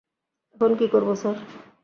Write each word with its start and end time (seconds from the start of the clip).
এখন 0.55 0.71
কী 0.75 0.85
করবো, 0.87 1.13
স্যার? 1.15 1.37